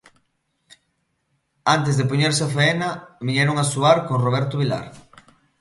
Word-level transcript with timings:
Antes 1.75 1.93
de 1.99 2.07
poñerse 2.09 2.43
á 2.47 2.49
faena 2.55 2.89
viñeron 3.27 3.55
a 3.57 3.65
suar 3.73 3.97
con 4.07 4.21
Roberto 4.25 4.55
Vilar. 4.61 4.85